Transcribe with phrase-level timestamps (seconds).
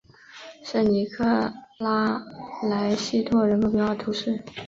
[0.63, 2.19] 圣尼科拉
[2.67, 4.43] 莱西托人口变化图示